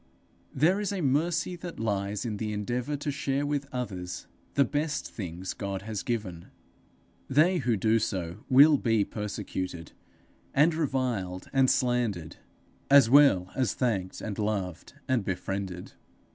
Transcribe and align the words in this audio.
There 0.51 0.79
is 0.79 0.91
a 0.91 1.01
mercy 1.01 1.55
that 1.57 1.79
lies 1.79 2.25
in 2.25 2.37
the 2.37 2.51
endeavour 2.53 2.97
to 2.97 3.11
share 3.11 3.45
with 3.45 3.67
others 3.71 4.25
the 4.55 4.65
best 4.65 5.07
things 5.11 5.53
God 5.53 5.83
has 5.83 6.01
given: 6.01 6.47
they 7.29 7.59
who 7.59 7.77
do 7.77 7.99
so 7.99 8.37
will 8.49 8.77
be 8.79 9.05
persecuted, 9.05 9.91
and 10.55 10.73
reviled, 10.73 11.51
and 11.53 11.69
slandered, 11.69 12.37
as 12.89 13.11
well 13.11 13.51
as 13.55 13.75
thanked 13.75 14.21
and 14.21 14.39
loved 14.39 14.93
and 15.07 15.23
befriended. 15.23 15.93